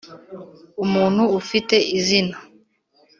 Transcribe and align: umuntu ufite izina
umuntu 0.83 1.23
ufite 1.39 1.75
izina 1.97 2.35